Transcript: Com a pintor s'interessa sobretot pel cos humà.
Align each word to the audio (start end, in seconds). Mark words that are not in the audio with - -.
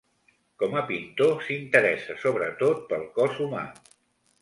Com 0.63 0.73
a 0.81 0.81
pintor 0.91 1.35
s'interessa 1.49 2.17
sobretot 2.25 2.83
pel 2.91 3.09
cos 3.21 3.43
humà. 3.47 3.67